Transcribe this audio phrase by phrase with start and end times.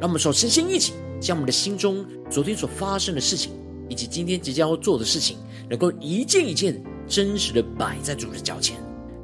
[0.00, 3.52] 让我们首先先一起，将我们的心中昨天所发生的事情，
[3.86, 5.36] 以及今天即将要做的事情，
[5.68, 8.78] 能够一件一件真实的摆在主的脚前，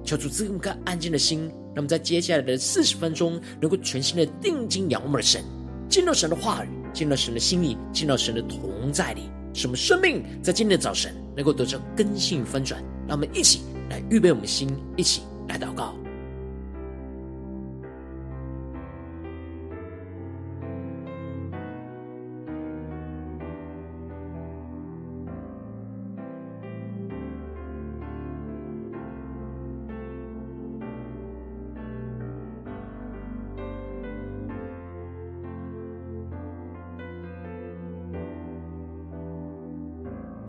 [0.05, 5.43] 求主赐我们个安静的心，让我们在接下来的四十分钟，能够全心的定睛仰望我们的神，
[5.89, 9.23] 进入神的话语，进入神的心意，进入神的同在里，
[9.55, 12.85] 使我们生命在今天的早晨能够得到更新翻转。
[13.09, 15.95] 让我们一起来预备我们的心，一起来祷告。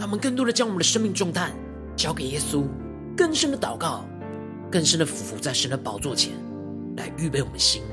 [0.08, 1.52] 我们更多的将我们的生命重担
[1.97, 2.63] 交给耶稣，
[3.17, 4.05] 更深的祷告，
[4.72, 6.31] 更深的俯伏在神的宝座前，
[6.95, 7.83] 来预备我们心。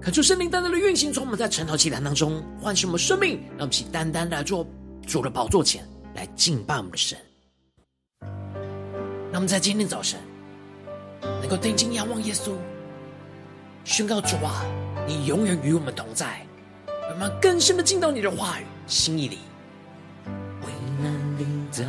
[0.00, 4.66] 恳求圣灵单单的运行，从我们在晨祷祈祷当中唤醒我们生命，让我们起单单来做
[5.06, 5.86] 主的宝座前。
[6.18, 7.16] 来敬拜我们的神，
[9.30, 10.18] 让我们在今天早晨
[11.22, 12.56] 能够定睛仰望耶稣，
[13.84, 14.64] 宣告主啊，
[15.06, 16.44] 你永远与我们同在，
[17.08, 19.38] 我们更深的进到你的话语心意里。
[20.26, 20.66] 危
[21.00, 21.84] 难临到，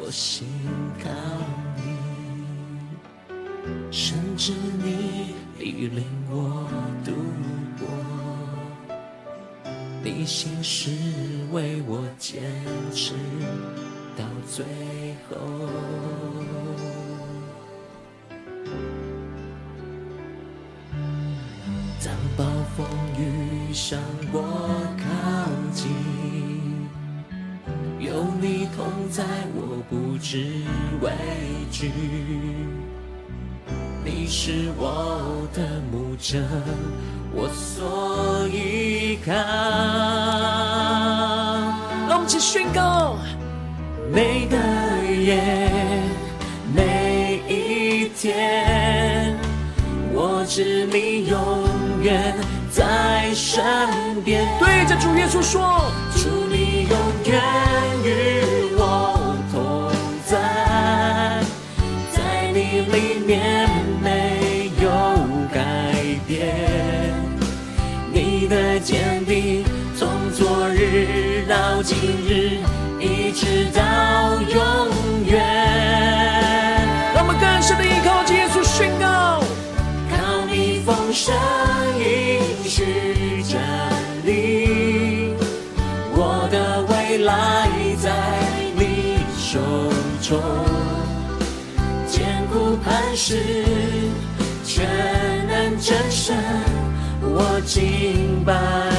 [0.00, 0.48] 我心
[0.98, 1.08] 靠，
[3.92, 4.50] 甚至
[4.82, 6.66] 你必领我
[7.04, 7.51] 度过，
[10.04, 10.90] 你心事
[11.52, 12.42] 为我坚
[12.92, 13.14] 持
[14.16, 14.64] 到最
[15.28, 15.36] 后。
[22.04, 22.44] 当暴
[22.76, 22.84] 风
[23.16, 24.00] 雨向
[24.32, 24.42] 我
[24.98, 25.04] 靠
[25.72, 25.88] 近，
[28.00, 29.24] 有你同在，
[29.54, 30.64] 我不知
[31.00, 31.12] 畏
[31.70, 31.92] 惧。
[34.04, 36.44] 你是我的牧者，
[37.34, 39.32] 我所依靠。
[42.08, 43.16] 让我们一起宣告：
[44.12, 44.56] 每个
[45.10, 45.42] 夜，
[46.74, 49.36] 每一天，
[50.12, 51.38] 我知你永
[52.02, 52.34] 远
[52.70, 53.64] 在身
[54.22, 54.46] 边。
[54.58, 57.40] 对着主耶稣说：主你永远
[58.04, 59.90] 与我同
[60.26, 61.40] 在，
[62.12, 63.68] 在你里面
[69.96, 71.96] 从昨日到今
[72.28, 72.58] 日，
[73.00, 73.82] 一直到
[74.42, 75.40] 永远。
[77.14, 79.40] 让我们更深的依靠耶稣宣告：
[80.10, 81.34] 靠你丰盛
[81.98, 83.58] 应许站
[84.26, 85.34] 立，
[86.14, 87.68] 我的未来
[88.02, 88.10] 在
[88.76, 89.58] 你手
[90.20, 90.38] 中，
[92.06, 93.64] 坚固磐石，
[94.62, 94.84] 全
[95.48, 96.36] 能真神，
[97.22, 98.91] 我敬拜。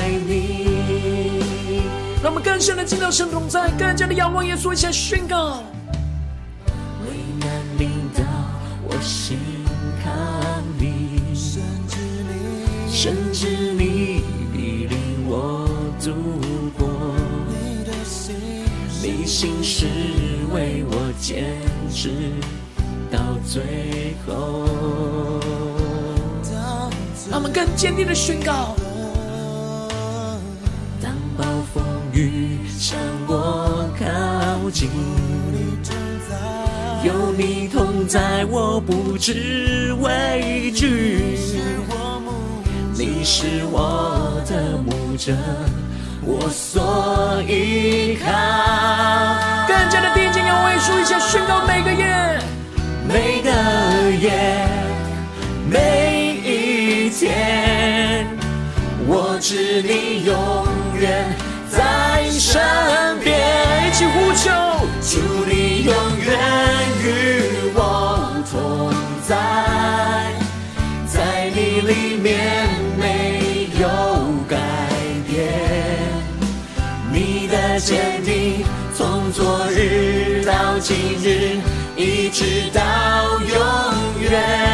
[2.23, 5.61] 让我们更深的进到神同在，更加的仰望耶稣，一起来宣告。
[7.05, 8.23] 危难临到，
[8.87, 9.37] 我心
[10.01, 10.09] 靠
[10.79, 14.23] 你，甚至你，甚至你
[14.53, 15.67] 必领我
[15.99, 16.13] 度
[16.77, 16.87] 过。
[17.49, 18.33] 你的心，
[19.01, 19.85] 你心是
[20.53, 21.59] 为我坚
[21.91, 22.09] 持
[23.11, 24.63] 到最后。
[27.29, 28.73] 让我们更坚定的宣告。
[32.83, 34.89] 向我靠近，
[37.01, 41.37] 有你同在，我不知畏惧。
[42.93, 45.31] 你是我的牧者，
[46.25, 48.25] 我所依靠。
[49.65, 52.37] 更加的定睛仰望耶稣，一下宣告每个夜，
[53.07, 53.49] 每个
[54.11, 54.67] 夜，
[55.71, 58.27] 每一天，
[59.07, 60.67] 我知你永
[60.99, 61.33] 远
[62.53, 62.61] 身
[63.23, 64.51] 边一起呼求
[65.01, 66.37] 祝你永远
[67.03, 68.93] 与我同
[69.27, 70.31] 在
[71.07, 73.89] 在你里面没有
[74.47, 74.55] 改
[75.27, 75.49] 变。
[77.11, 78.63] 你的坚定
[78.93, 81.57] 从昨日到今日
[81.95, 82.81] 一直到
[83.39, 84.72] 永远。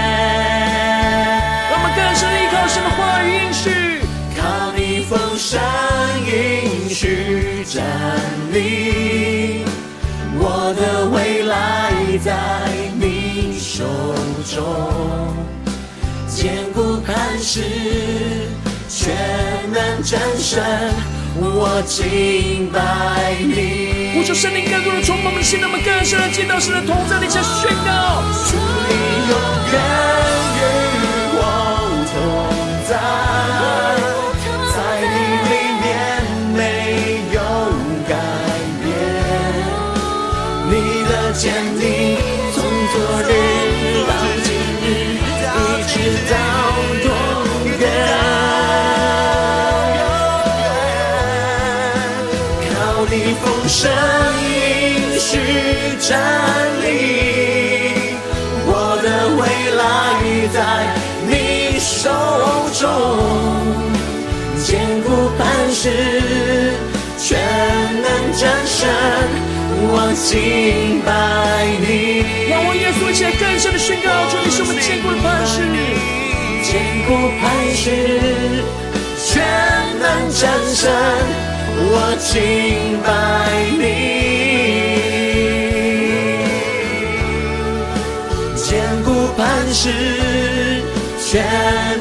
[12.30, 12.36] 在
[12.94, 13.84] 你手
[14.46, 14.64] 中，
[16.28, 17.64] 坚固磐石，
[18.88, 19.16] 全
[19.74, 20.64] 能战胜。
[21.42, 28.56] 我敬拜你，呼求圣灵更多的充满我们的心，让我们更深的见到神的同在，你将宣告，主
[28.86, 28.94] 你
[29.26, 29.34] 永
[29.74, 29.82] 远
[30.54, 30.62] 与
[31.34, 31.42] 我
[32.14, 32.14] 同，
[32.88, 32.94] 在
[65.82, 65.88] 是，
[67.18, 67.40] 全
[68.02, 68.06] 能
[68.38, 68.86] 战胜，
[69.82, 71.10] 我敬拜
[71.80, 71.88] 你。
[72.50, 75.64] 让我耶稣一起来更深的宣告，主你是我们坚固的磐石，
[76.68, 76.76] 坚
[77.08, 77.88] 固磐石，
[79.24, 79.40] 全
[80.02, 80.92] 能战胜。
[81.82, 83.08] 我敬拜
[83.80, 83.82] 你，
[88.58, 88.68] 坚
[89.06, 89.88] 固磐石，
[91.26, 91.32] 全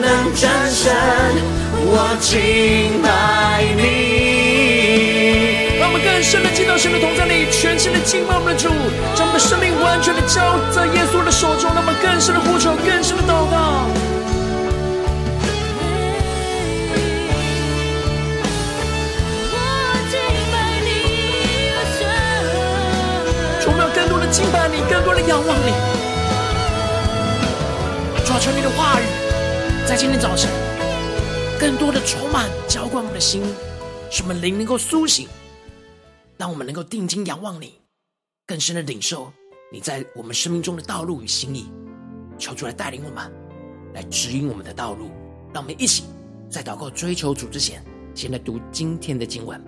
[0.00, 0.90] 能战胜。
[1.84, 3.82] 我敬拜你。
[5.78, 8.68] 让我们更深的进到神的同在里，全新的敬拜我们的主，
[9.14, 11.70] 将我们的生命完全的交在耶稣的手中。
[11.74, 13.86] 让我们更深的呼求，更深的祷告。
[24.30, 25.72] 敬拜你，更多的仰望你。
[28.26, 29.04] 主啊，求你的话语
[29.86, 30.50] 在今天早晨，
[31.60, 33.42] 更多的充满浇灌我们的心，
[34.12, 35.26] 使我们灵能够苏醒，
[36.36, 37.74] 让我们能够定睛仰望你，
[38.46, 39.32] 更深的领受
[39.72, 41.68] 你在我们生命中的道路与心意。
[42.38, 43.32] 求主来带领我们，
[43.92, 45.10] 来指引我们的道路。
[45.52, 46.04] 让我们一起
[46.48, 47.82] 在祷告追求主之前，
[48.14, 49.60] 先来读今天的经文。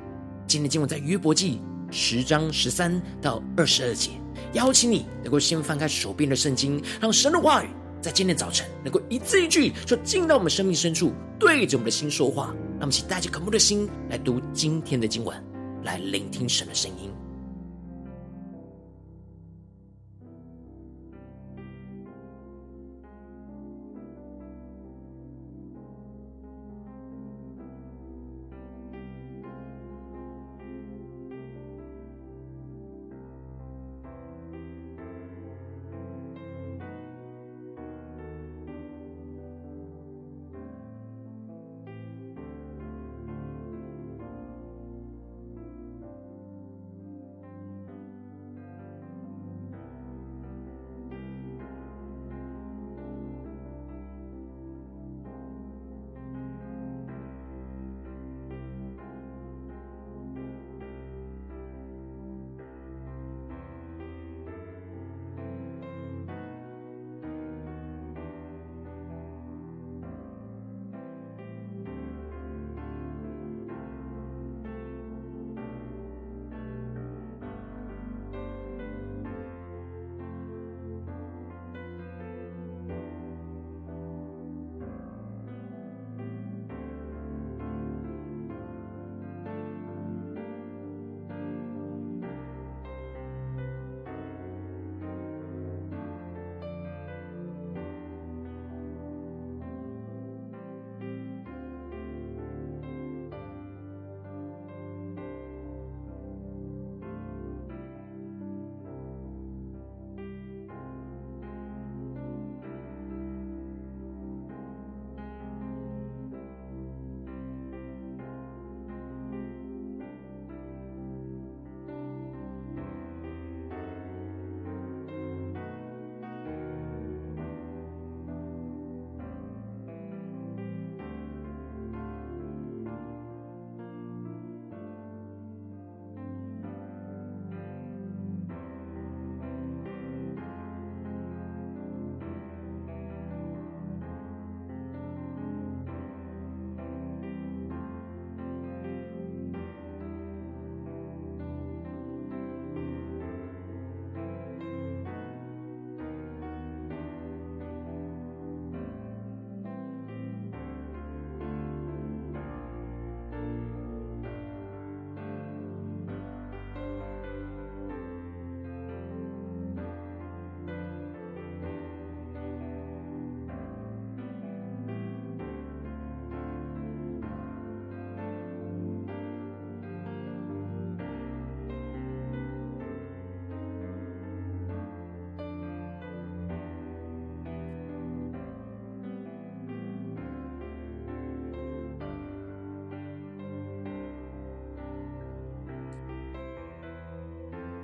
[0.47, 1.61] 今天经文在约伯记
[1.91, 4.13] 十章十三到二十二节。
[4.53, 7.69] 邀请你能够先翻开手边的圣经，让神的话语
[8.01, 12.55] 在今天早晨能够一字一句，就进到我们生命深处，对着我们的心说话。
[12.79, 15.37] 那么，请带着渴慕的心来读今天的经文，
[15.85, 17.10] 来聆听神的声音。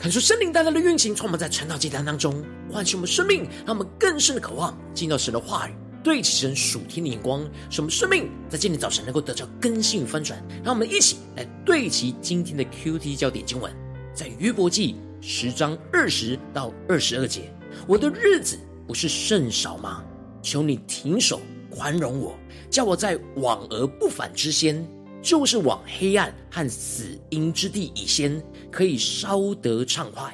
[0.07, 10.41] 看出圣灵带来的运行，充满在晨祷祭坛当中，唤醒我们生命，让我们更深的渴望进到神的话语，对齐神属天的眼光，使我们生命在今天早晨能够得到更新与翻转。
[10.63, 13.75] 让我们一起来对齐今天的 QT 焦点经文，
[14.15, 17.53] 在约伯记十章二十到二十二节：
[17.89, 20.05] 我的日子不是甚少吗？
[20.41, 22.39] 求你停手，宽容我，
[22.71, 24.87] 叫我在往而不返之先。
[25.27, 28.41] 就是往黑暗和死荫之地以先，
[28.71, 30.33] 可以稍得畅快。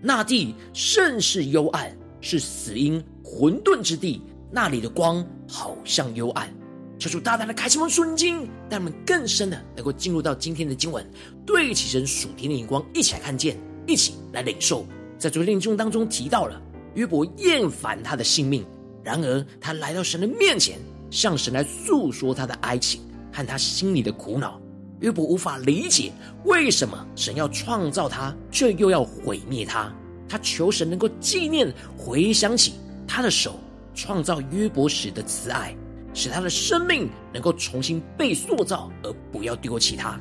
[0.00, 4.22] 那地甚是幽暗，是死因混沌之地。
[4.50, 6.50] 那里的光好像幽暗。
[6.98, 11.06] 求主大大的开启我们属灵经，让我们更深的能够进入到今天的经文，
[11.44, 14.86] 对起神属天的眼光，一起来看见，一起来领受。
[15.18, 16.58] 在昨天的经文当中提到了
[16.94, 18.64] 约伯厌烦他的性命，
[19.04, 20.78] 然而他来到神的面前，
[21.10, 23.02] 向神来诉说他的哀情。
[23.32, 24.60] 和他心里的苦恼，
[25.00, 26.12] 约伯无法理解
[26.44, 29.92] 为什么神要创造他，却又要毁灭他。
[30.28, 32.74] 他求神能够纪念、回想起
[33.06, 33.58] 他的手
[33.94, 35.74] 创造约伯时的慈爱，
[36.14, 40.20] 使他的生命能够重新被塑造，而不要丢弃他，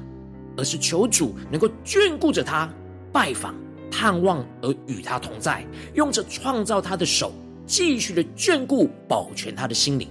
[0.58, 2.70] 而是求主能够眷顾着他，
[3.12, 3.56] 拜访、
[3.92, 7.32] 探望而与他同在，用着创造他的手
[7.66, 10.10] 继续的眷顾、保全他的心灵。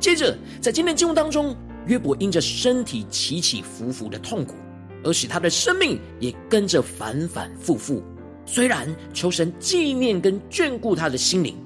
[0.00, 1.54] 接着，在今天经文当中。
[1.86, 4.54] 约伯因着身体起起伏伏的痛苦，
[5.02, 8.02] 而使他的生命也跟着反反复复。
[8.46, 11.56] 虽然求神纪念跟眷顾他的心灵，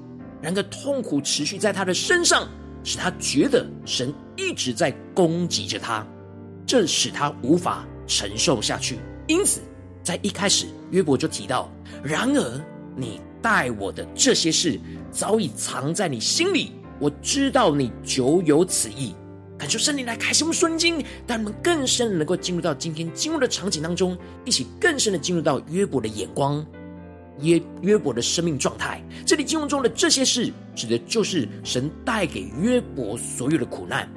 [0.41, 2.47] 然而痛苦持续在他的身上，
[2.83, 6.05] 使他觉得神一直在攻击着他，
[6.65, 8.99] 这使他无法承受下去。
[9.27, 9.61] 因此，
[10.03, 11.71] 在一开始，约伯就提到
[12.03, 12.61] ：“然而
[12.95, 14.79] 你待我的这些事，
[15.11, 19.15] 早已藏在你心里，我知道你久有此意。”
[19.65, 26.63] 感受圣灵来开启我们属灵经，让我们更深的能够进入到今天经文的场景当中，一起更深的进入到约伯的眼光，
[27.39, 29.03] 约约伯的生命状态。
[29.25, 34.07] 这里经文中的这些事，指的就是神带给约伯所有的苦难。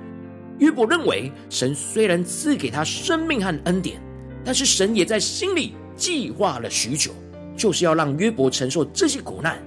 [0.59, 3.99] 约伯认为，神虽然赐给他生命和恩典，
[4.45, 7.11] 但是神也在心里计划了许久，
[7.57, 9.59] 就是要让约伯承受这些苦难。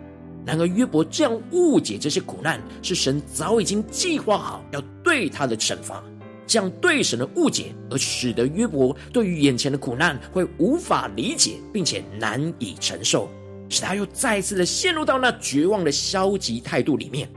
[0.46, 6.04] 然而，约伯这样误解这些苦难，是神早已经计划好要对他的惩罚。
[6.48, 13.30] 这样对神的误解，而使得约伯对于眼前的苦难会无法理解，并且难以承受，
[13.70, 17.30] 使他又再次的陷入到那绝望的消极态度里面，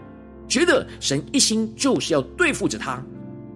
[0.48, 3.00] 觉得神一心就是要对付着他。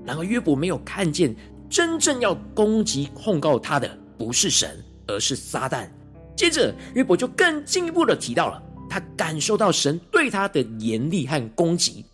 [0.04, 1.34] 然而，约伯没有看见
[1.68, 4.78] 真正要攻击控告他的不是神，
[5.08, 5.88] 而是撒旦。
[6.36, 8.62] 接着，约伯就更进一步的提到了。
[8.88, 12.04] 他感受到神对他的严厉和攻击。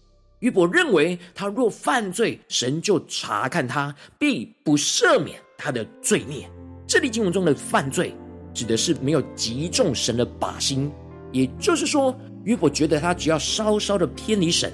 [0.41, 6.49] 约伯认为，他若犯罪，神就查看他，必不赦免他的罪孽。
[6.87, 8.15] 这里经文中的犯罪，
[8.53, 10.93] 指的是没有击中神的靶心，
[11.33, 12.15] 也就是说，
[12.45, 14.71] 约伯觉得他只要稍稍的偏离神，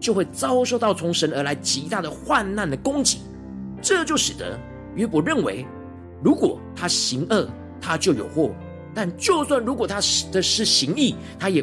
[0.00, 3.20] 就会遭受到从神而来极大的患难的攻击。
[3.80, 4.58] 这就使得
[4.96, 5.64] 约伯认为，
[6.20, 7.48] 如果他行恶，
[7.80, 8.50] 他就有祸。
[8.94, 9.96] 但就算如果他
[10.30, 11.62] 的是行义，他也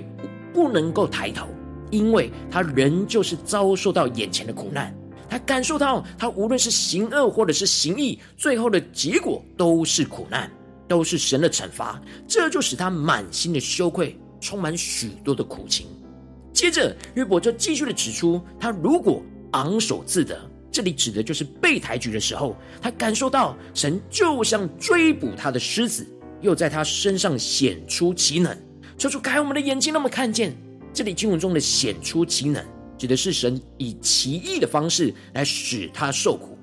[0.53, 1.47] 不能够抬头，
[1.91, 4.93] 因为他仍旧是遭受到眼前的苦难。
[5.29, 10.51] 他感受到，他无论是行恶或者是行义，最后的结果都是苦难，
[10.87, 12.01] 都是神的惩罚。
[12.27, 15.85] 这就使他满心的羞愧，充满许多的苦情。
[16.51, 19.21] 接着，约伯就继续的指出，他如果
[19.51, 20.35] 昂首自得，
[20.71, 26.07] 这里指的就是被抬举的时候，他感受到神就像追捕他的狮子。
[26.41, 28.57] 又在他身上显出奇能，
[28.97, 30.55] 求主开我们的眼睛，让我们看见
[30.93, 32.63] 这里经文中的显出奇能，
[32.97, 36.57] 指的是神以奇异的方式来使他受苦。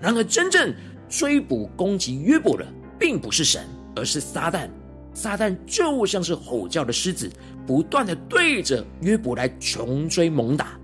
[0.00, 0.72] 然而，真正
[1.08, 2.66] 追捕攻击约伯的，
[2.98, 3.64] 并不是神，
[3.96, 4.68] 而是撒旦。
[5.14, 7.28] 撒旦就像是吼叫的狮子，
[7.66, 10.78] 不断的对着约伯来穷追猛打，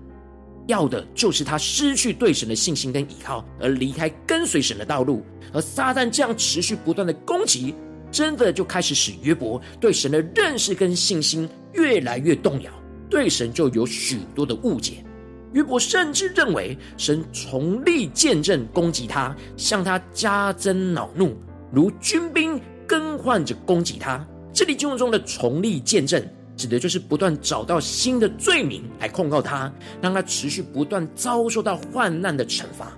[0.67, 5.23] 要的就是他失去对神的信心跟依靠，而离开跟随神的道路。
[5.53, 7.73] 而撒旦这样持续不断的攻击。
[8.15, 12.71] 真的就开始使约伯对神的认识跟信心越来越动摇，
[13.09, 15.03] 对神就有许多的误解。
[15.51, 21.35] 约伯甚至认为神从力见证攻击他，向他加增恼怒，
[21.73, 22.57] 如军兵
[22.87, 24.25] 更换着攻击他。
[24.53, 29.69] 这里经文中的从力见证，指的就是不断找到新的罪名来控告他，
[30.01, 32.97] 让他持续不断遭受到患难的惩罚。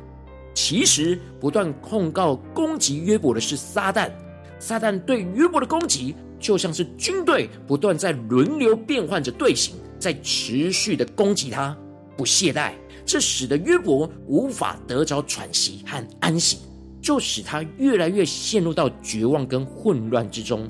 [0.53, 4.11] 其实不断控告攻击约伯的是撒旦。
[4.59, 11.75] 撒旦对约伯的攻击，就像是军队不断在轮流变换着队形，在持续的攻击他，
[12.15, 12.73] 不懈怠。
[13.05, 16.57] 这使得约伯无法得着喘息和安息，
[17.01, 20.69] 就使他越来越陷入到绝望跟混乱之中。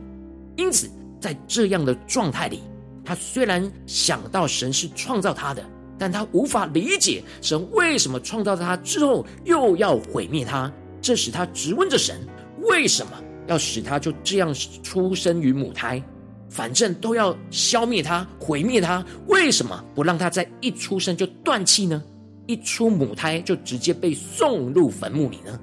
[0.55, 0.87] 因此，
[1.19, 2.61] 在这样的状态里，
[3.03, 5.63] 他虽然想到神是创造他的，
[5.97, 10.71] 但他无法理解神为什么创造他之后又要毁灭他。
[11.01, 12.19] 这使他质问着神：
[12.63, 13.11] 为什么
[13.47, 16.01] 要使他就这样出生于母胎？
[16.49, 22.01] 反正都要消灭他、毁灭他，为什么不让他在一出生就断气呢？
[22.45, 25.59] 一出母胎就直接被送入坟墓里呢？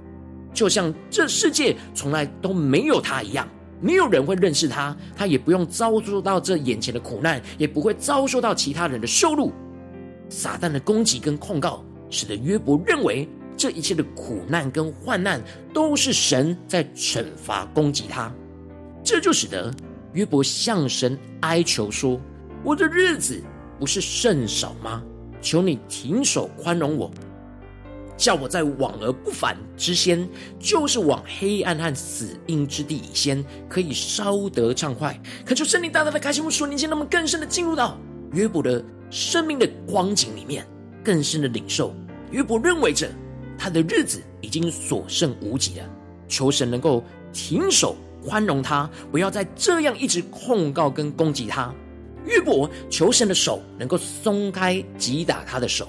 [0.52, 3.48] 就像这世界从来都没有他一样，
[3.80, 9.50] 没有人会认识他，他也不用遭受到这眼前的苦难，也不会遭受到其他人的羞辱。
[10.28, 13.26] 撒旦的攻击跟控告，使得约伯认为
[13.56, 15.42] 这一切的苦难跟患难
[15.72, 18.32] 都是神在惩罚攻击他，
[19.02, 19.72] 这就使得。
[20.12, 22.20] 约伯向神哀求说
[22.62, 23.42] ：“我的日子
[23.80, 25.02] 不是甚少吗？
[25.42, 27.10] 求你停手宽容我，
[28.16, 30.28] 叫我在往而不返之先，
[30.60, 35.20] 就是往黑暗和死荫之地以先，可以稍得畅快。
[35.44, 37.98] 恳求圣灵大大的开启我们属灵心，让我们更深的进入到
[38.32, 40.64] 约伯的生命的光景里面，
[41.02, 41.92] 更深的领受。
[42.30, 43.10] 约伯认为着
[43.58, 45.90] 他的日子已经所剩无几了，
[46.28, 51.70] 求神能够停手。”宽容他，不要再这样一直控告跟攻击他。
[52.24, 55.86] 约伯求神的手能够松开击打他的手，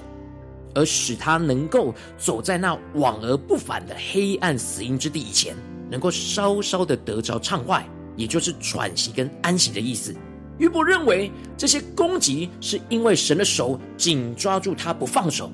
[0.74, 5.56] 而使他能够走在那往而不返的黑暗死荫之地以前，
[5.90, 10.14] 能够稍稍的得着畅快，也就是喘息跟安息的意思。
[10.58, 15.50] 约伯认为这些攻击是因为神的手紧抓住他不放手，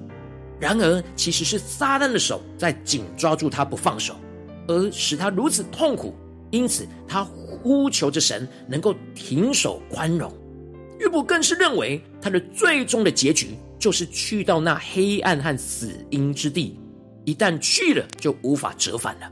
[0.63, 4.15] 然而其实是撒旦的手在紧抓住他不放手，
[4.69, 6.15] 而使他如此痛苦。
[6.53, 10.33] 因此，他呼求着神能够停手宽容。
[11.01, 16.79] 约伯更是认为，他的最终的结局就是去到那黑暗和死荫之地。
[17.25, 19.29] 一旦去了，就无法折返了。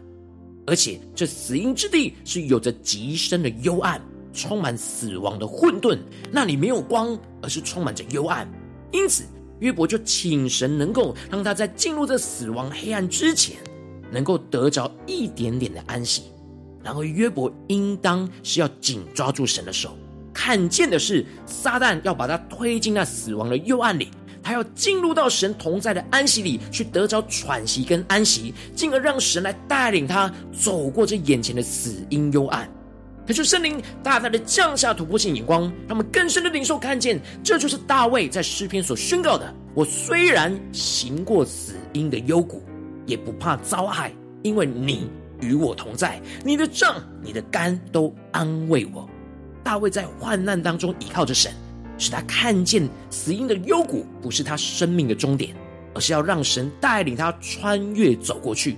[0.67, 5.97] 而且，这死荫之地是有着极深的幽暗，充满死亡的混沌，
[6.33, 8.51] 那里没有光，而是充满着幽暗。
[8.91, 9.23] 因此，
[9.61, 13.57] 约伯就请神能够让他在进入这死亡黑暗之前，
[14.11, 16.25] 能够得着一点点的安息。
[16.83, 19.97] 然而，约伯应当是要紧抓住神的手，
[20.33, 24.09] 看见的是撒旦要把他推进那死亡的幽暗里，
[24.43, 32.67] 他要进入到神同在的安息里，去得着喘息跟安息，进而让神来带领他走过这眼前的死因幽暗。
[33.31, 42.61] 可是圣灵大大的降下突破性眼光，让我们更深的领受看见，这就是大卫在诗篇所宣告的：我虽然行过死荫的幽谷，
[43.07, 44.13] 也不怕遭害，
[44.43, 45.09] 因为你。
[45.41, 49.09] 与我同在，你的杖、你的竿都安慰我。
[49.63, 51.53] 大卫在患难当中依靠着神，
[51.99, 55.55] 使他看见死荫的幽谷不是他生命的终点，
[55.95, 58.77] 而是要让神带领他穿越走过去。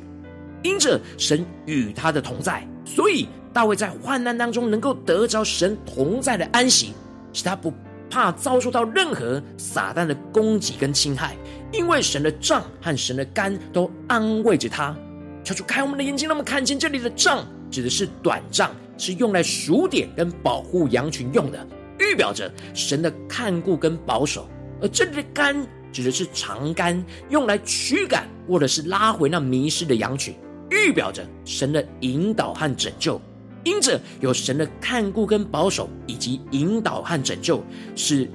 [0.62, 6.92] 因着神与他的同在，所以大卫在患难当中能够得着神同在的安息，
[7.32, 7.72] 使他不
[8.10, 11.36] 怕遭受到任何撒旦的攻击跟侵害，
[11.72, 14.96] 因为神的杖和神的竿都安慰着他。
[15.44, 21.66] 求主开我们的眼睛，让我们看见这里的杖指的是短杖，是用来数点跟保护羊群用的，
[21.98, 24.42] 预表着神的看顾跟保守；
[24.80, 30.34] 而这里的竿指的是长竿，用来驱赶或者是拉回那迷失的羊群，
[30.70, 33.20] 预表着神的引导和拯救。
[33.64, 37.62] 因着有神的看顾跟保守，以及引导和拯救，
[37.96, 38.28] 使。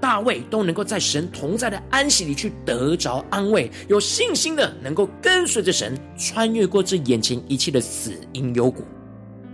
[0.00, 8.82] 大卫都能够在神同在的安息里去得着安慰，有信心的能够跟随着神穿越过这眼前一切的死荫幽谷。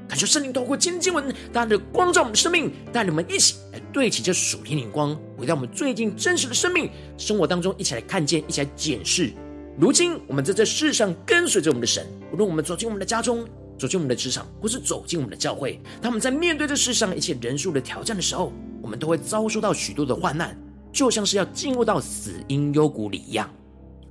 [0.07, 9.33] 感谢圣灵透过今天经文，大家的光照我们的生命，带你们一起来对齐这属天灵光，回到我们最近真实的生命生活当中，一起来看见，一起来检视。
[9.77, 13.45] 如今我们在这世上跟随着我们的神，无论我们走进我们的家中，
[13.79, 20.57] 走进我们的职场，或是走进我们的教会，他们在面对这世上一切人数的挑战的时候，我们都会遭受到许多的患难，
[20.93, 23.51] 就像是要进入到死荫幽谷里一样。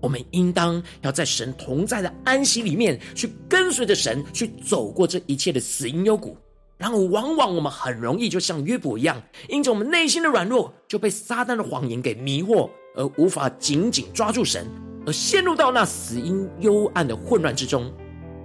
[0.02, 6.38] 我们应当要在神同在的安息里面，去跟随着神，去走过这一切的死荫幽谷。
[6.78, 14.68] 然后，往往我们很容易就像约伯一样，因着我们内心的软弱，就被撒旦的谎言给迷惑，而无法紧紧抓住神，
[15.08, 17.92] 而陷入到那死荫幽暗的混乱之中。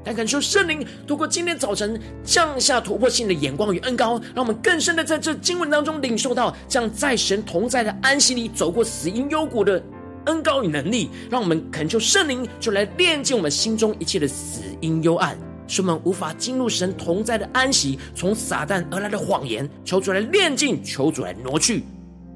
[0.02, 9.82] 但感受圣灵透过今天早晨降下突破性的眼光与恩膏，让我们更深的在这经文当中领受到，这样在神同在的安息里走过死荫幽谷的
[10.26, 17.98] 恩膏与能力，让我们恳求圣灵就来炼净我们心中一切的死荫幽暗，使我们无法进入神同在的安息。
[18.14, 21.84] 从撒旦而来的谎言，求主来炼净，求主来挪去，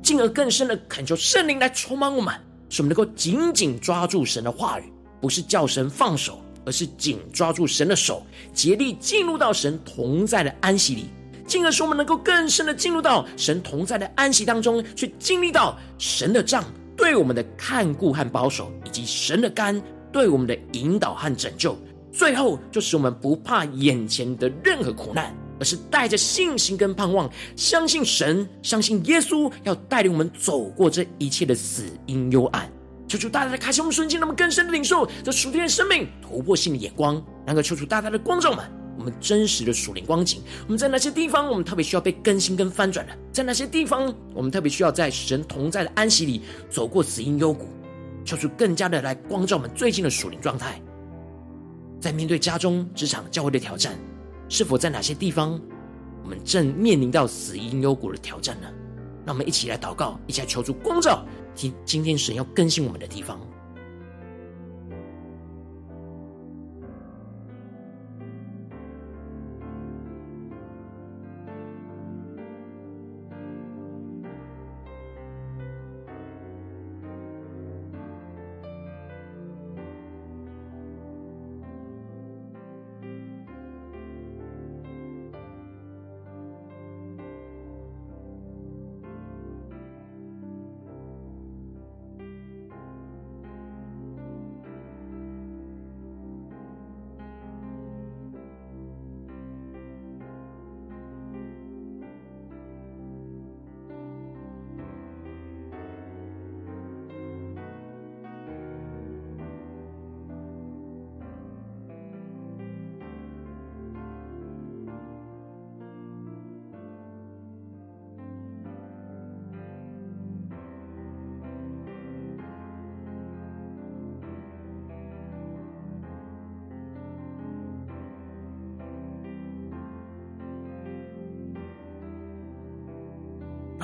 [0.03, 2.35] 进而更深的恳求圣灵来充满我们，
[2.69, 6.44] 使我们能够紧紧抓住神的话语，不是叫神放手。
[6.65, 8.23] 而是紧抓住神的手，
[8.53, 11.07] 竭力进入到神同在的安息里，
[11.47, 16.65] 进而使我们能够更深的进入到神同在的安息当中，去经历到神的杖
[16.97, 19.81] 对我们的看顾和保守，以及神的竿
[20.13, 21.77] 对我们的引导和拯救。
[22.13, 32.71] 最后，就使我们不怕眼前的任何苦难，而是带着信心跟盼望，相信神，相信耶稣要带领我们走过这一切的死荫幽暗。
[33.07, 37.23] 求主大大的开启我们瞬间，让我们更深的领受这属天的生命突破性的眼光。
[37.47, 38.65] 能够求主大大的光照们，
[38.99, 40.41] 我们真实的属灵光景。
[40.65, 43.13] 我们在哪些地方，我们特别需要被更新跟翻转的？
[43.31, 47.69] 在哪些地方，我们特别需要在神同在的安息里走过死荫幽谷？
[48.25, 50.81] 求主更加的来光照我们最近的属灵状态。
[52.01, 53.93] 在面对家中、职场、教会的挑战，
[54.49, 55.61] 是否在哪些地方，
[56.23, 58.69] 我们正面临到死荫幽谷的挑战呢？
[59.25, 61.25] 让我们一起来祷告，一起来求主光照。
[61.55, 63.41] 今今天神要更新我们的地方。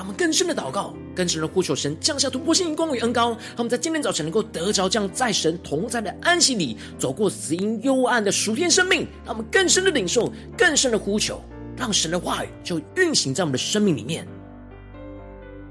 [0.01, 9.01] 让我们更深的祷告，更深的呼求神降下突破性光与恩膏，让我们在今天早晨能够得着这样在神同在的安息里走过死因幽暗的属天生命。
[9.23, 11.39] 让我们更深的领受，更深的呼求，
[11.77, 14.27] 让神的话语就运行在我们的生命里面。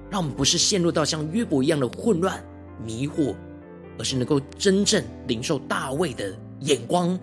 [0.08, 2.40] 让我们不是陷入到像约伯一样的混乱
[2.86, 3.34] 迷惑，
[3.98, 7.18] 而是能够真正领受大卫的眼光、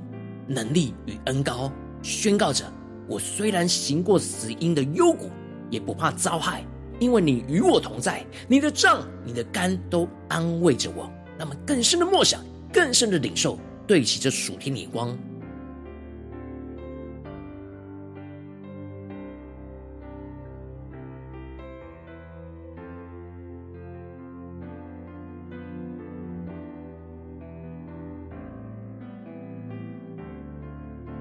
[0.46, 2.66] 能力与恩膏，宣告着：
[3.08, 5.30] 我虽然行过死因的幽谷，
[5.70, 6.66] 也不怕遭害。
[7.00, 11.10] 因为你与我同在，你的杖、你的竿都安慰着我。
[11.38, 15.16] 那么更深的默想，更深的领受，对齐这属天的光，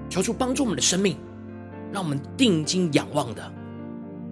[0.09, 1.15] 求主帮助我们的生命，
[1.93, 3.56] 让我们定睛仰望的。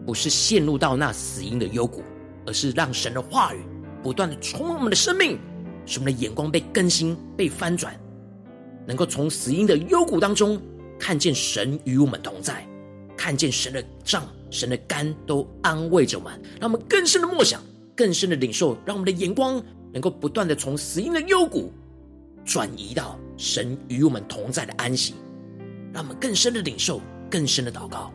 [0.06, 2.04] 不是陷入到那死荫的幽谷，
[2.46, 3.60] 而是让神的话语
[4.04, 5.40] 不断的充满我们的生命，
[5.86, 8.00] 使我们的眼光被更新、被翻转，
[8.86, 10.62] 能够从死荫的幽谷当中
[11.00, 12.66] 看见神与我们同在，
[13.18, 17.62] 看见神的杖、神的竿都安慰着我们，让我们更深的默想、
[17.96, 21.74] 更深的领受，让我们的眼光能够不断的从死荫的幽谷
[22.46, 25.16] 转移到神与我们同在的安息，
[25.92, 28.14] 让我们更深的领受、更深的祷告。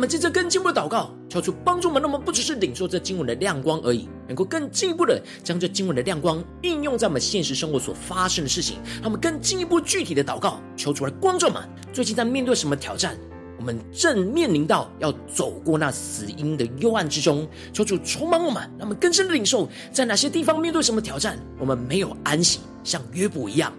[0.00, 8.78] 们接着更进一步的祷告，求主帮助我们，让我们不只是领受这经文的亮光而已，能够更进一步的将这经文的亮光应用在我们现实生活所发生的事情。
[8.94, 13.14] 让我们更进一步具体的祷告，求主来光照们，最近在面对什么挑战？
[13.58, 23.70] 我们正面临到要走过那死荫的幽暗之中，求主充满我们，让我们更深的领受，在哪些地方面对什么挑战，我们没有安息，像约伯一样。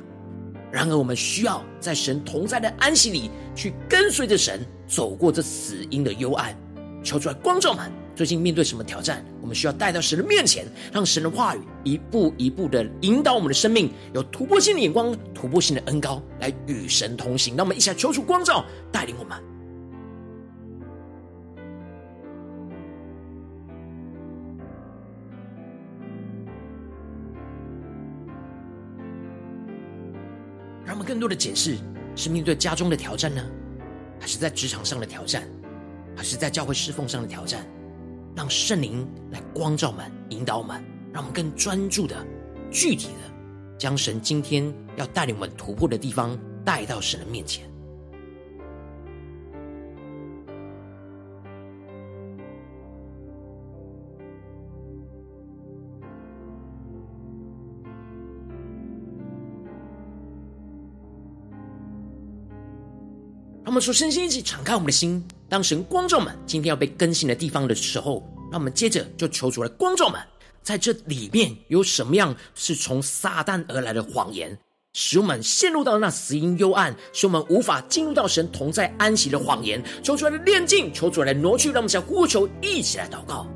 [0.72, 6.54] 然而，我们需要在神同在的安息里，去跟随着神走过这死荫的幽暗。
[7.02, 9.26] 求出来光照们，最近面对什么挑战？
[9.42, 17.56] 我们需要带到神的面前，让神的话语一步一步的引导我们的生命，有突破性的眼光、突破性的恩膏，来与神同行。
[17.56, 19.36] 让我们一起来求出光照，带领我们。
[30.86, 31.78] 让我们更多的解释
[32.16, 33.42] 是面对家中的挑战呢，
[34.22, 35.44] 还是在职场上的挑战，
[36.16, 37.66] 还是在教会侍奉上的挑战？
[38.36, 40.82] 让圣灵来光照们、引导我们，
[41.12, 42.16] 让我们更专注的、
[42.70, 47.71] 具体的，将神今天要带领我们突破的地方带到神的面前。
[63.82, 70.22] 们说，身心一起敞开我们的心，当神光照们今天要被更新的地方的时候，那我们接着就求主来光照们，
[70.62, 74.56] 在这里面有什么样是从撒旦而来的谎言，
[74.94, 83.48] 使我们陷入到那死因幽暗，使我们无法进入到神同在安息的谎言，求主来炼净，求主来挪去，让我们想呼求，一起来祷告。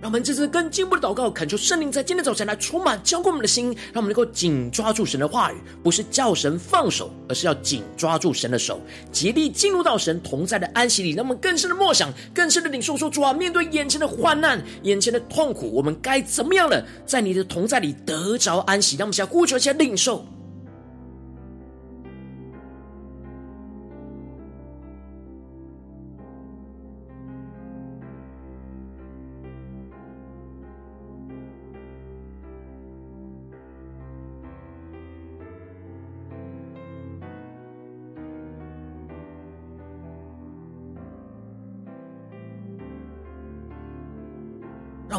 [0.00, 8.80] 让我们这次更进一步的祷告，恳求圣灵在今天早晨来充满浇灌我们的心，让我们能够紧抓住神的话语，不是叫神放手，而是要紧抓住神的手，
[9.12, 11.10] 竭力进入到神同在的安息里。
[11.10, 16.82] 让我们更深的默想，更深的领受说：主啊，面对眼前的患难、眼前的痛苦，我们该怎么样了？
[17.04, 18.96] 在你的同在里得着安息。
[18.96, 20.24] 让我们先呼求一下领受。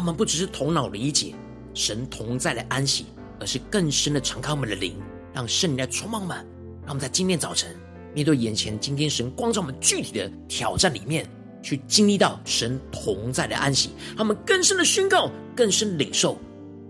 [0.02, 1.32] 我们不只是头脑理解
[1.74, 3.06] 神同在的安息，
[3.38, 4.96] 而是更深的敞开我们的灵，
[5.32, 6.36] 让圣灵来充满我们。
[6.80, 7.72] 让我们在今天早晨
[8.12, 11.24] 面对眼前今天神光照我们具体的挑战里面，
[11.62, 13.90] 去经历到神同在的安息。
[14.16, 16.36] 让我们更深的宣告，更深的领受，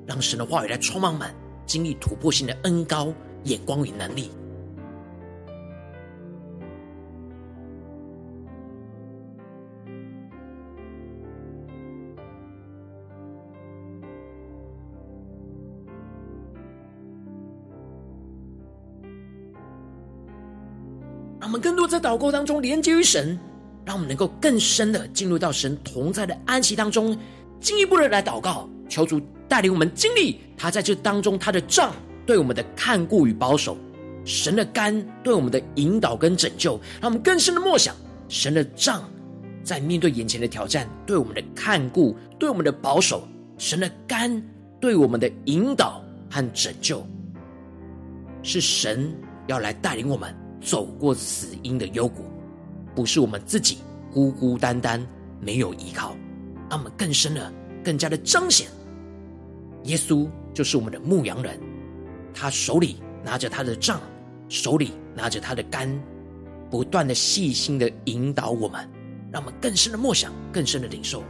[0.06, 1.30] 让神的话语来充满我们，
[1.66, 3.12] 经历突破性的恩膏、
[3.44, 4.30] 眼光与能力。
[21.92, 23.38] 在祷告当中连接于神，
[23.84, 27.14] 让我们能够更深的进入到神同在的安息当中，
[27.60, 33.76] 进一步的来祷告，求主带领我们经历他在这当中他的杖对我们的看顾与保守，
[34.24, 37.94] 神的竿对我们的引导跟拯救，让我们更深的默想
[38.26, 39.06] 神的杖
[39.62, 43.28] 在面对眼前的挑战对我们的看顾，对我们的保守，
[43.58, 44.42] 神的竿
[44.80, 47.06] 对我们的引导和拯救，
[48.42, 49.14] 是神
[49.46, 50.34] 要来带领我们。
[50.62, 52.22] 走过死荫的幽谷，
[52.94, 53.78] 不是我们自己
[54.12, 55.04] 孤孤单单
[55.40, 56.16] 没有依靠，
[56.70, 57.52] 让我们更深的、
[57.84, 58.68] 更加的彰显，
[59.84, 61.58] 耶稣就是我们的牧羊人，
[62.32, 64.00] 他手里拿着他的杖，
[64.48, 66.00] 手里拿着他的竿，
[66.70, 68.88] 不断的细心的引导我们，
[69.32, 71.24] 让我们更深的默想，更深的领受。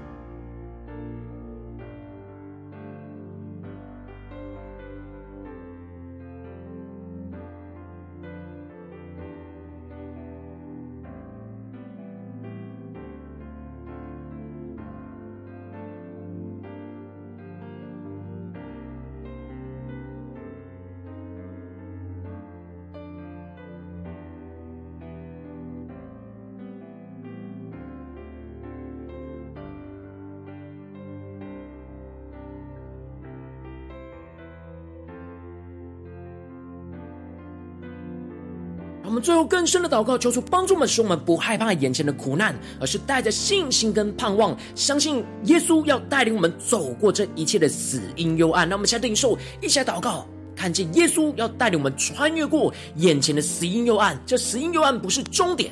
[39.13, 48.67] 我们最后更深的祷告，求主帮助我们，使我们不害怕眼前的苦难，而是带着信心跟盼望，相信耶稣要带领我们走过这一切的死因幽暗。
[48.67, 54.19] 那我们先领受，一起来祷告，看见耶稣要带领我们穿越过眼前的死因幽暗。
[54.25, 55.71] 这死因幽暗不是终点，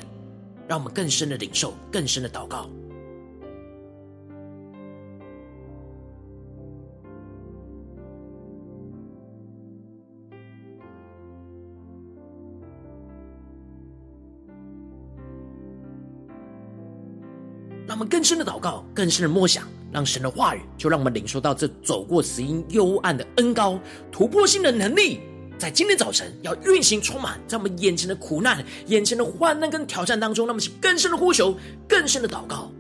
[0.68, 2.68] 让我们更深的领受，更深的祷告。
[18.00, 23.78] 们更深的祷告，更深的默想，让神的话语就让我们领受到这走过死荫幽暗的恩高，
[24.10, 25.20] 突破性的能力，
[25.58, 31.54] 在今天早晨要运行充满在我们眼前的苦难、眼前的患难跟挑战当中，那么是更深的呼求、
[31.86, 32.72] 更深的祷告。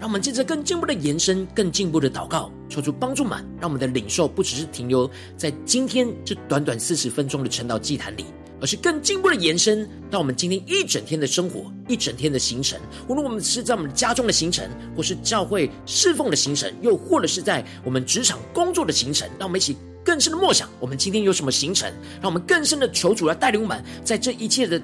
[0.00, 8.24] 让我们接着更进步的延伸，更进步的祷告，求主帮助们，让我们的领受不只是停留在今天这短短四十分钟的晨祷祭坛里，
[8.62, 12.80] 而是更进步的延伸到我们今天一整天的生活、一整天的行程。
[13.08, 24.80] 无论我们是在我们家中的行程，或是教会侍奉的行程，又或者是在我们职场工作的行程，让我们一起更深的默想，我们今天有什么行程，让我们更深的求主来带领我们，在这一切的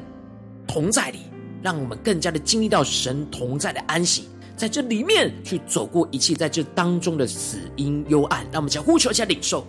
[0.66, 1.20] 同在里，
[1.62, 4.28] 让我们更加的经历到神同在的安息。
[4.56, 9.66] 在这里面去走过一切，在这当中的死因幽暗，让我们将呼求一下领受。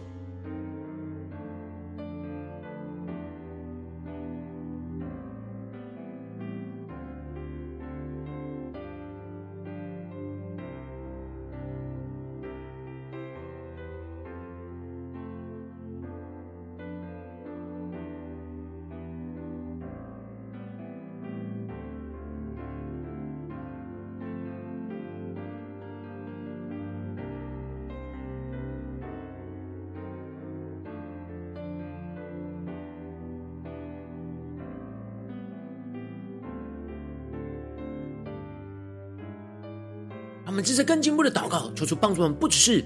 [40.88, 42.84] 更进一步的祷告，求主帮助我们，不只是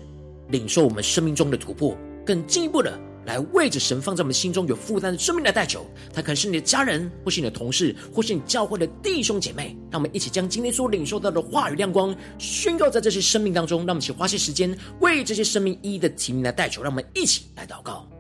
[0.50, 5.86] 领受我们生命中的突破，更进一步的来为着神放在我们心中有负担的生命来代求。
[6.12, 9.78] 他可能是你的家人，或是你的同事，或是你教会的弟兄姐妹。
[9.92, 13.82] 让我们一起将今天所领受到的话语亮光宣告在这些生命当中。
[13.86, 16.82] 让我们一起花些时间为这些生命一一的提名来代求。
[16.82, 18.11] 让我们一起来祷告。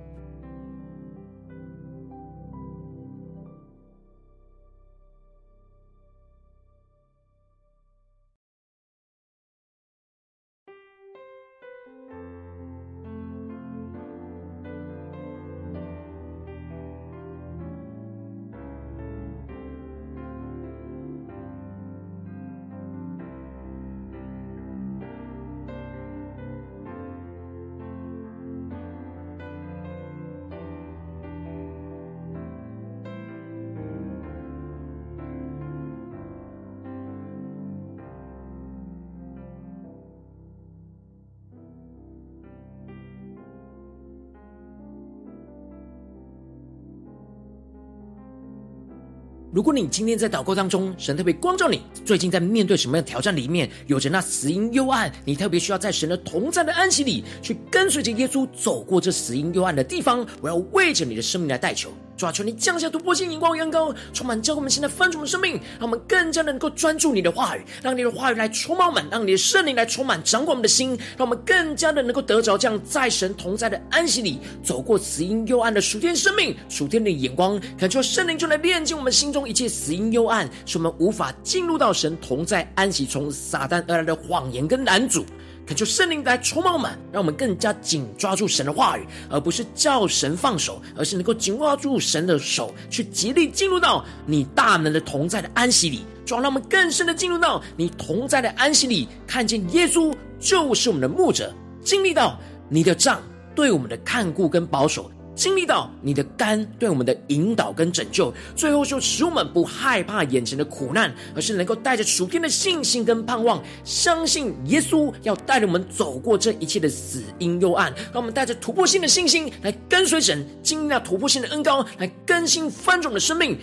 [49.71, 60.25] 你今天在祷告当中，神特别光照你，最近在面对什么样的挑战里面，有着那死因幽暗，你特别需要在神的同在的安息里，去跟随着耶稣走过这死因幽暗的地方。
[60.41, 61.91] 我要为着你的生命来代求。
[62.21, 85.25] 主啊，求你降下突破性荧光，恩膏充满教会我们现在翻转的生命，让我们更加能够专注你的话语，让你的话语来充满我们，让你的圣灵来充满掌管我们的心，让我们更加的能够得着这样在神同在的安息里，走过死荫幽暗的属天生命，属天的眼光，恳求圣灵就来炼净我们心中一切死荫幽暗，使我们无法进入到神同在安息，从撒旦而来的谎言跟拦阻。
[85.65, 96.05] 恳求圣灵来充满我们，让我们更加紧抓住神的话语，而不是叫神放手，而是能够紧握住神的手，去极力进入到你大能的同在的安息里。
[96.25, 101.53] 主让我们更深的进入到你同在的安息里，看见耶稣就是我们的牧者，
[101.83, 102.39] 经历到
[102.69, 103.21] 你的杖
[103.55, 105.11] 对我们的看顾跟保守。
[105.41, 123.57] 经历到你的肝对我们的引导跟拯救，最后就使我们不害怕眼前的苦难，而是能够带着属天的信心跟盼望，相信耶稣要带领我们走过这一切的死荫幽暗，让我们带着突破性的信心来跟随神，经历那突破性的恩膏，来更新翻转的生命。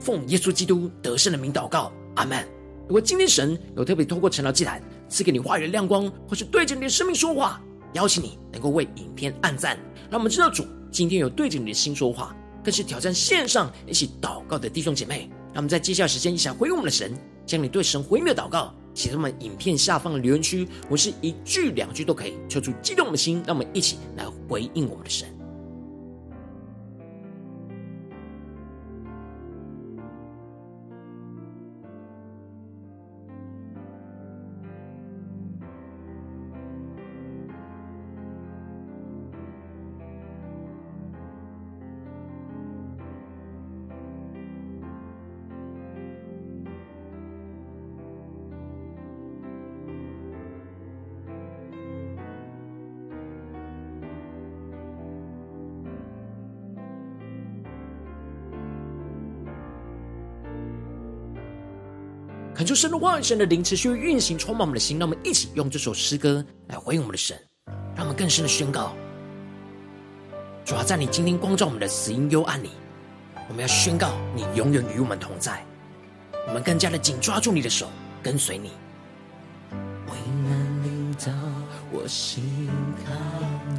[0.00, 2.44] 奉耶稣基督得胜的名祷告，阿门。
[2.88, 7.62] 如果今天神有特别透过晨祷祭坛赐给你话语的亮光，或是对着你的生命说话，
[7.92, 9.78] 邀请你能够为影片按赞，
[10.10, 10.66] 让我们知道主。
[10.92, 15.30] 今天有对着你的心说话，更是挑战线上一起祷告的弟兄姐妹。
[15.54, 17.16] 那我们在接下来时间一起回应我们的神，
[17.46, 20.68] 将你对神回应的祷告写在我们影片下方的留言区。
[20.90, 25.31] 我是一句两句都可以，求出激动的心，让我们一起来回应我们的神。
[62.62, 64.96] 恳求神的万、神的灵持续运行，充满我们的心。
[64.96, 67.36] 让我们一起用这首诗歌来回应我们的神，
[67.96, 68.94] 让我们更深的宣告：
[70.64, 72.70] 主要在你今天光照我们的死荫幽暗里，
[73.48, 75.60] 我们要宣告你永远与我们同在。
[76.46, 77.88] 我们更加的紧抓住你的手，
[78.22, 78.70] 跟随你。
[79.72, 80.12] 为
[80.48, 81.32] 难临到，
[81.90, 82.70] 我心
[83.04, 83.12] 靠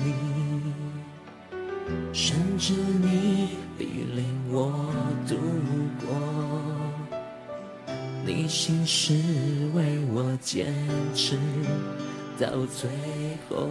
[0.03, 0.13] 你，
[2.11, 4.93] 甚至你必领我
[5.25, 5.37] 度
[6.05, 6.52] 过。
[8.25, 9.13] 你心是
[9.73, 10.73] 为我坚
[11.13, 11.37] 持
[12.39, 12.89] 到最
[13.49, 13.67] 后。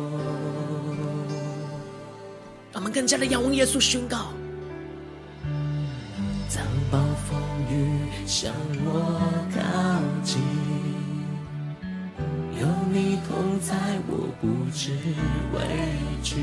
[2.72, 4.32] 让我们更加的仰望耶稣，宣告。
[6.54, 7.40] 当暴风
[7.70, 8.52] 雨向
[8.84, 9.20] 我
[9.54, 9.60] 靠
[10.22, 10.40] 近，
[12.60, 13.74] 有你同在，
[14.06, 14.92] 我不知
[15.54, 15.58] 畏
[16.22, 16.36] 惧。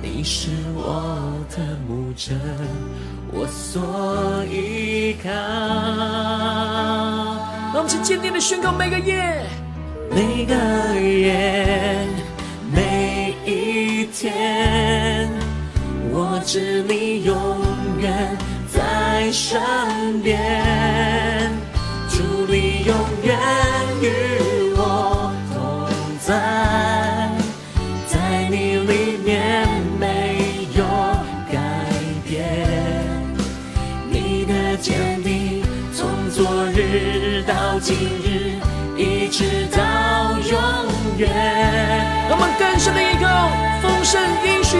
[0.00, 2.34] 你是我的牧者，
[3.32, 5.28] 我所依靠。
[7.72, 9.44] 让我们去坚定的宣告每个夜，
[10.10, 10.54] 每个
[11.00, 12.06] 夜，
[12.72, 15.30] 每一天，
[16.10, 17.36] 我知你永
[18.00, 18.36] 远
[18.72, 19.60] 在身
[20.22, 21.50] 边，
[22.08, 23.38] 主你永远
[24.00, 24.06] 与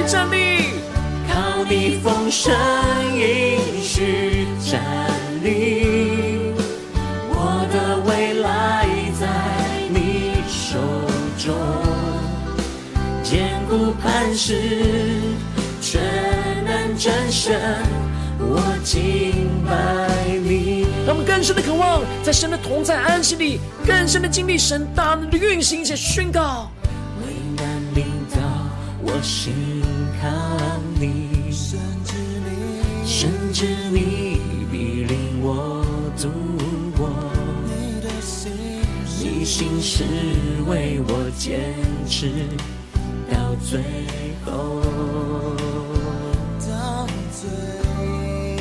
[0.08, 0.70] 站立。
[1.28, 2.50] 靠你丰盛
[3.14, 4.82] 应许站
[5.44, 6.54] 立，
[7.28, 8.88] 我的未来
[9.20, 9.28] 在
[9.90, 10.78] 你手
[11.36, 11.54] 中，
[13.22, 15.20] 坚固磐石，
[15.82, 16.00] 全
[16.64, 17.54] 能战胜，
[18.40, 20.86] 我敬拜你。
[21.06, 26.70] 让我们更深的渴望，在神的同在安息里，更深的经历神大能的运行，且宣告。
[27.20, 28.40] 为难领导，
[29.02, 29.77] 我心
[30.20, 30.28] 靠
[31.00, 31.28] 你。
[33.04, 34.40] 甚至你
[34.70, 35.82] 必领我
[36.16, 36.28] 度
[36.96, 37.08] 过，
[37.64, 38.08] 你的
[39.44, 40.04] 心是
[40.68, 41.74] 为我坚
[42.06, 42.30] 持
[43.28, 43.82] 到最
[44.44, 44.80] 后，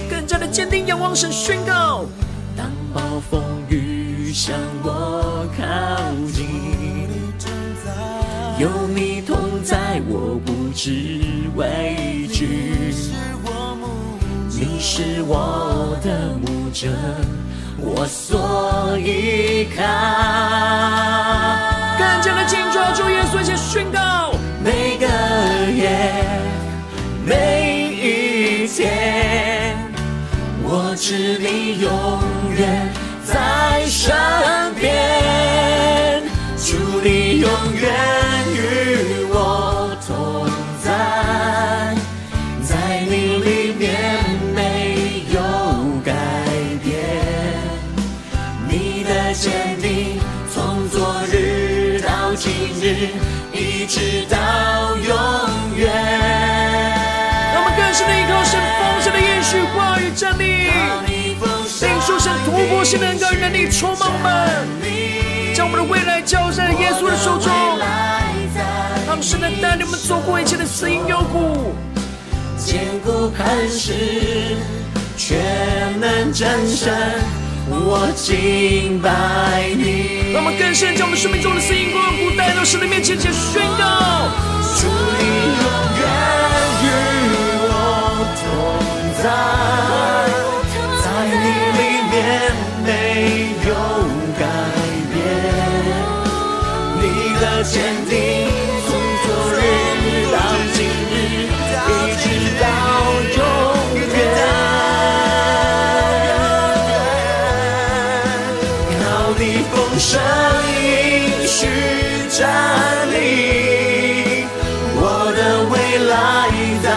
[0.10, 2.06] 更加的坚定仰望神，宣告：
[2.56, 5.62] 当暴风雨向我靠
[6.34, 6.48] 近，
[8.58, 11.22] 有你同在，我不知
[11.58, 12.78] 畏惧。
[14.60, 16.88] 你是我的牧者，
[17.78, 19.82] 我所依靠。
[21.98, 24.32] 更加的紧抓住耶稣，且宣告：
[24.64, 25.08] 每个
[25.72, 25.90] 夜，
[27.26, 29.76] 每一天，
[30.64, 31.90] 我知你永
[32.56, 32.92] 远
[33.24, 34.16] 在身
[34.80, 36.24] 边，
[36.58, 37.86] 主你永远
[38.54, 39.36] 与我
[53.88, 54.38] 直到
[54.98, 55.16] 永
[55.78, 55.88] 远。
[57.54, 60.70] 让我们更深的依靠神丰盛的应许话语站立，
[61.82, 67.52] 领受神突破性的恩膏与能力充满我们，将我们的未来交在耶稣的手中，
[69.08, 71.74] 让神能带领我们走过一切的死荫幽谷，
[72.58, 74.58] 坚固磐石，
[75.18, 75.38] 全
[76.00, 76.94] 能战神。
[77.70, 80.32] 我敬拜你。
[80.32, 83.86] 让我们更深将我们生命中的死荫幽谷带到神的面前，前宣告：
[84.76, 85.66] 主你永
[86.02, 86.04] 远
[86.84, 86.86] 与
[87.64, 87.72] 我
[88.36, 89.77] 同，在。
[112.38, 112.46] 站
[113.10, 114.46] 立，
[114.94, 115.02] 我
[115.36, 115.40] 的
[115.72, 115.74] 未
[116.06, 116.14] 来
[116.84, 116.88] 在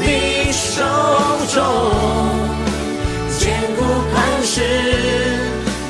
[0.00, 0.02] 你
[0.50, 0.80] 手
[1.52, 1.60] 中，
[3.38, 3.38] 坚
[3.76, 3.78] 固
[4.10, 4.56] 磐石，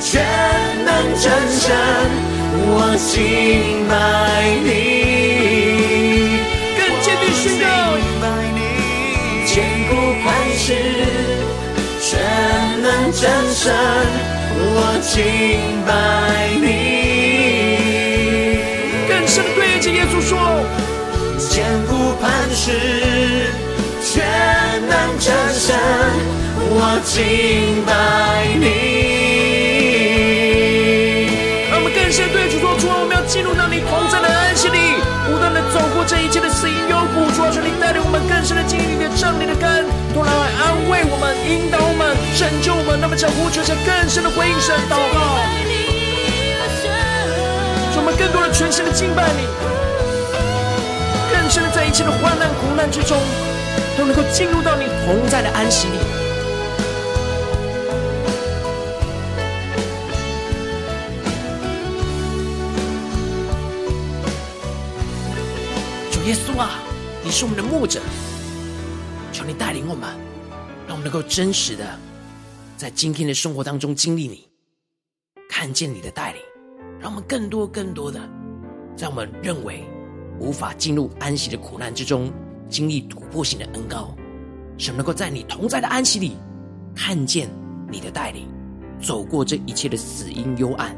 [0.01, 0.11] 全
[0.84, 0.88] 能
[1.22, 1.24] 真
[1.55, 1.70] 神，
[2.66, 2.68] 我
[2.99, 3.95] 敬拜
[4.66, 4.66] 你。
[6.76, 7.64] 更坚定宣告，
[9.47, 9.55] 坚
[9.88, 9.91] 固
[10.24, 10.26] 磐
[10.59, 10.66] 石，
[12.03, 12.11] 全
[12.82, 13.22] 能真
[13.55, 13.64] 神。
[14.62, 15.14] 我敬
[15.86, 15.88] 拜
[16.61, 16.66] 你，
[20.21, 20.39] 说：
[21.39, 22.71] 坚固磐石，
[24.03, 24.23] 全
[24.89, 25.77] 能战胜，
[26.59, 27.91] 我敬拜
[28.59, 28.64] 你。
[31.71, 34.79] 让我们更深对主说：主啊，我们要进入到你同在的安息里，
[35.27, 37.31] 不断的走过这一切的死荫幽谷。
[37.33, 43.01] 主啊，求你带领我们更深的经历你的杖、你的根，多来安慰我们、引导我们、拯救我们。
[43.01, 45.41] 那么，将呼求下更深的回应神祷告，
[47.95, 49.80] 让我们更多的全心的敬拜你，更
[51.51, 53.18] 深的在一切的患难苦难之中，
[53.98, 55.94] 都能够进入到你同在的安息里。
[66.12, 66.78] 主耶稣啊，
[67.24, 68.01] 你是我们的牧者，
[69.32, 70.09] 求你带领我们，
[70.86, 71.84] 让我们能够真实的
[72.76, 74.48] 在今天的生活当中经历你，
[75.48, 76.40] 看见你的带领，
[77.01, 78.20] 让我们更多更多的
[78.96, 79.84] 在我们认为
[80.41, 82.32] 无法进入安息的苦难之中，
[82.68, 84.12] 经历突破性的恩膏，
[84.78, 86.36] 神能够在你同在的安息里
[86.95, 87.49] 看见
[87.88, 88.49] 你的带领，
[89.01, 90.97] 走过这一切的死因幽暗，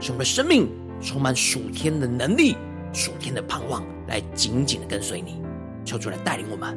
[0.00, 0.68] 使我们的生命
[1.00, 2.56] 充满属天的能力。
[2.92, 5.40] 属天的盼望，来紧紧的跟随你，
[5.84, 6.76] 求主来带领我们。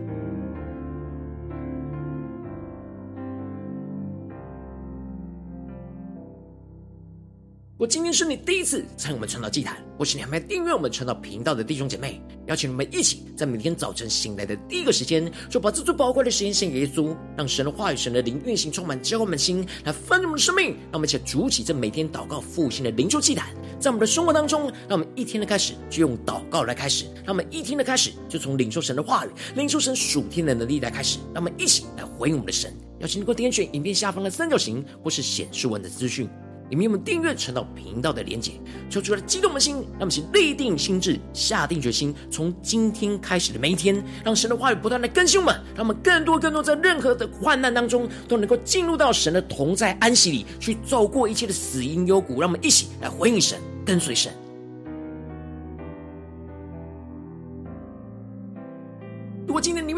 [7.76, 20.68] 我今天是你第一次参与我们传道祭坛，或是你还没订阅我们传道频道的弟兄姐妹，邀请你们一起在每天早晨醒来的第一个时间，就把这最宝贵的时间献给耶稣，让神的话语、神的灵运行充满，浇灌我们心，来丰盛我们的生命。
[20.92, 23.48] 让我们一起筑起这每天祷告复兴的灵修祭坛，
[23.80, 32.72] 在我们的生活当中，让我们一天的开始就用祷告来开始，让我们一天的开始就从领受神的话语、领受神属天的能力来开始，让我们一起来回应我们的神。
[33.00, 36.30] 邀请你给我点选影片下方的三角形，或是显示文的资讯。
[36.70, 38.54] 你们有没有订阅成道频道的连结，
[38.90, 54.32] 求主来激动的心，让我们先立定心智，下定决心，从今天开始的每一天，让神的话语不断的更新我们，让我们更多更多在任何的患难当中，都能够进入到神的同在安息里，去走过一切的死因幽谷，让我们一起来回应神，跟随神。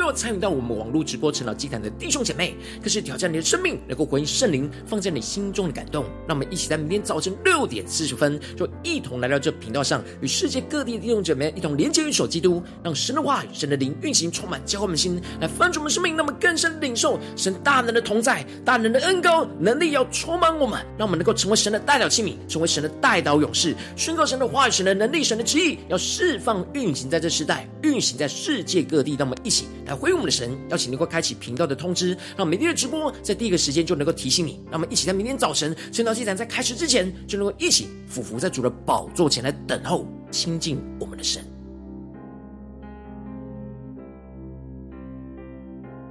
[0.06, 29.36] 有参与到我们网络直播晨祷祭坛的弟兄姐妹，可是挑战你的生命，能够回应圣灵放在你心中的感动，让我们一起在明天早晨六点四十分，就一同来到这频道上，与世界各地的弟兄姐妹一同连接、与守基督，让神的话语、神的灵运行，充满浇灌我们心，来翻转我们生命，那么更深领受神大能的同在、大能的恩膏能力，要充满我们，让我们能够成为神的代表器皿，成为神的代祷勇士，宣告神的话语、神的能力、神的旨意，要释放、运行在这时代，运行在世界各地，让我们。
[29.44, 34.60] 一起来回应我们的神，邀请你快开启频道的通知，让每天的直播在第一个时间就能够提醒你。
[34.66, 41.44] 让我们一起在明天早晨晨祷祭坛在开始之前，就能够一起俯伏在主的宝座前来等候亲近我们的神。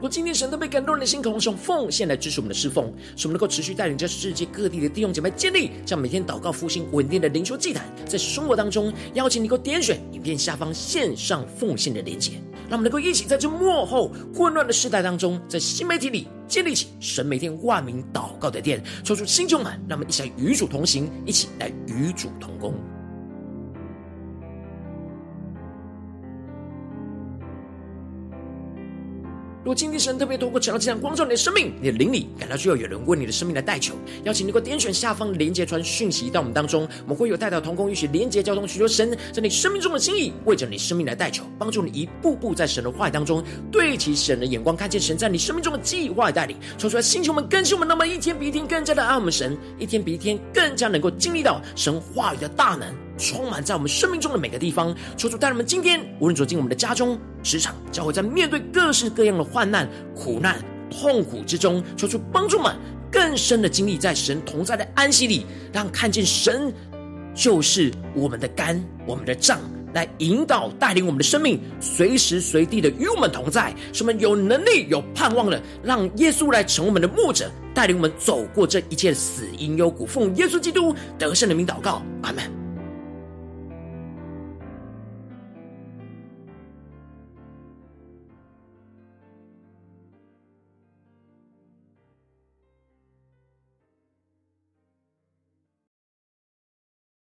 [0.00, 12.32] 若今天神都被感动的心，渴望用奉献来支持我们的侍奉，使我们能够持续带领着世界各地的弟兄姐妹建立，将每天祷告复兴稳定的灵修祭坛，在生活当中邀请你给我点选影片下方线上奉献的连结，
[12.74, 22.74] 他们能够一起在这幕后混乱的时代当中，在新媒体里建立起神每天万名祷告的殿，抽出新旧满，让我们一起来与主同行，一起来与主同工。
[29.64, 33.94] 如果今天神特别透过晨祷祭坛光照你的生命，你的灵里感到需要有人为你的生命来代求，
[34.24, 43.42] 邀请你给我点选下方连结传讯息到我们当中，我们会有代祷同工一起连结交通，寻求神在你生命中的心意，为着你生命来代求，帮助你一步步在神的话语当中
[43.72, 52.94] 对齐神的眼光，看见神在你生命中的计划带领，说出来星球们更新我们，那么一天比一天更加的爱我们神，一天比一天更加能够经历到神话语的大能。
[53.16, 62.74] 充满在我们生命中的每个地方，求主带领我们今天无论走进我们的家中、职场，教会，在面对各式各样的患难、苦难、痛苦之中，求主帮助们
[63.10, 66.72] 更深的经历在神同在的安息里，让看见神
[67.34, 69.60] 就是我们的肝、我们的杖，
[69.92, 80.04] 来引导带领我们的生命，随时随地的与我们同在，使我们有能力、有盼望的，让耶稣来成为我们的牧者，带领我们走过这一切死因幽谷。
[80.04, 82.63] 奉耶稣基督得胜的名祷告，阿门。